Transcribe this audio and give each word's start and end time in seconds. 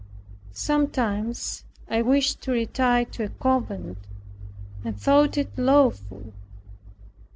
Sometimes 0.55 1.63
I 1.87 2.01
wished 2.01 2.41
to 2.41 2.51
retire 2.51 3.05
to 3.05 3.25
a 3.25 3.29
convent, 3.29 3.99
and 4.83 4.99
thought 4.99 5.37
it 5.37 5.55
lawful. 5.59 6.33